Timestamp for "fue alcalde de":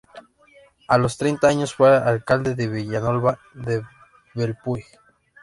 1.75-2.67